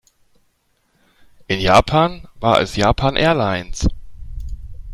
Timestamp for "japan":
1.59-2.27, 2.75-3.15